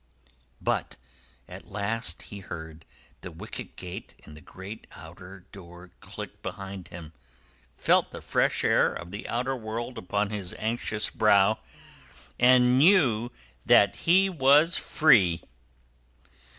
[0.59, 0.97] But
[1.47, 2.85] at last he heard
[3.21, 7.13] the wicket gate in the great outer door click behind him,
[7.77, 11.59] felt the fresh air of the outer world upon his anxious brow,
[12.39, 13.29] and knew
[13.63, 15.43] that he was free!